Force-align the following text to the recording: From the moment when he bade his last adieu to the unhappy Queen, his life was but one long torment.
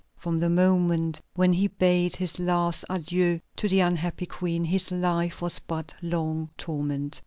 From 0.17 0.39
the 0.39 0.49
moment 0.49 1.21
when 1.35 1.53
he 1.53 1.67
bade 1.67 2.15
his 2.15 2.39
last 2.39 2.83
adieu 2.89 3.37
to 3.55 3.69
the 3.69 3.81
unhappy 3.81 4.25
Queen, 4.25 4.63
his 4.63 4.91
life 4.91 5.43
was 5.43 5.59
but 5.59 5.93
one 6.01 6.09
long 6.11 6.49
torment. 6.57 7.19